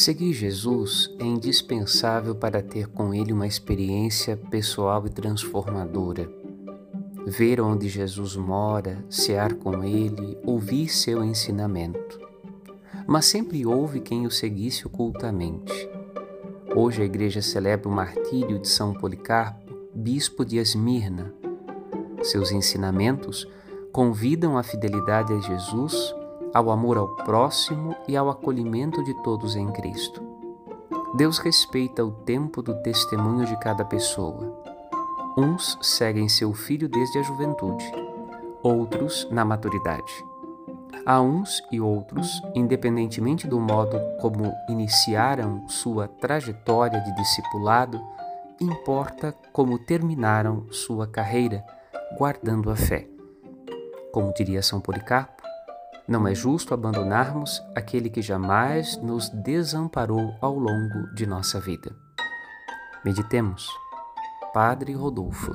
Seguir 0.00 0.32
Jesus 0.32 1.14
é 1.18 1.24
indispensável 1.24 2.34
para 2.34 2.62
ter 2.62 2.86
com 2.86 3.12
Ele 3.12 3.34
uma 3.34 3.46
experiência 3.46 4.34
pessoal 4.34 5.06
e 5.06 5.10
transformadora. 5.10 6.26
Ver 7.26 7.60
onde 7.60 7.86
Jesus 7.86 8.34
mora, 8.34 9.04
cear 9.10 9.52
com 9.52 9.84
Ele, 9.84 10.38
ouvir 10.42 10.88
seu 10.88 11.22
ensinamento. 11.22 12.18
Mas 13.06 13.26
sempre 13.26 13.66
houve 13.66 14.00
quem 14.00 14.26
o 14.26 14.30
seguisse 14.30 14.86
ocultamente. 14.86 15.86
Hoje 16.74 17.02
a 17.02 17.04
Igreja 17.04 17.42
celebra 17.42 17.86
o 17.86 17.92
martírio 17.92 18.58
de 18.58 18.68
São 18.68 18.94
Policarpo, 18.94 19.70
bispo 19.94 20.46
de 20.46 20.56
Esmirna. 20.56 21.30
Seus 22.22 22.50
ensinamentos 22.52 23.46
convidam 23.92 24.56
à 24.56 24.62
fidelidade 24.62 25.34
a 25.34 25.40
Jesus 25.40 26.14
ao 26.52 26.70
amor 26.70 26.96
ao 26.96 27.08
próximo 27.08 27.94
e 28.08 28.16
ao 28.16 28.28
acolhimento 28.28 29.02
de 29.04 29.14
todos 29.22 29.56
em 29.56 29.70
Cristo. 29.72 30.22
Deus 31.14 31.38
respeita 31.38 32.04
o 32.04 32.10
tempo 32.10 32.62
do 32.62 32.74
testemunho 32.82 33.44
de 33.44 33.56
cada 33.58 33.84
pessoa. 33.84 34.62
Uns 35.36 35.78
seguem 35.80 36.28
seu 36.28 36.52
filho 36.52 36.88
desde 36.88 37.18
a 37.18 37.22
juventude, 37.22 37.84
outros 38.62 39.28
na 39.30 39.44
maturidade. 39.44 40.24
A 41.06 41.20
uns 41.20 41.62
e 41.72 41.80
outros, 41.80 42.42
independentemente 42.54 43.46
do 43.46 43.58
modo 43.58 43.98
como 44.20 44.52
iniciaram 44.68 45.66
sua 45.68 46.06
trajetória 46.06 47.00
de 47.00 47.14
discipulado, 47.14 48.00
importa 48.60 49.34
como 49.52 49.78
terminaram 49.78 50.66
sua 50.70 51.06
carreira, 51.06 51.64
guardando 52.18 52.70
a 52.70 52.76
fé. 52.76 53.08
Como 54.12 54.32
diria 54.34 54.62
São 54.62 54.80
Policarpo, 54.80 55.39
não 56.10 56.26
é 56.26 56.34
justo 56.34 56.74
abandonarmos 56.74 57.62
aquele 57.72 58.10
que 58.10 58.20
jamais 58.20 58.96
nos 58.96 59.28
desamparou 59.28 60.34
ao 60.40 60.58
longo 60.58 61.06
de 61.14 61.24
nossa 61.24 61.60
vida. 61.60 61.94
Meditemos. 63.04 63.68
Padre 64.52 64.92
Rodolfo. 64.92 65.54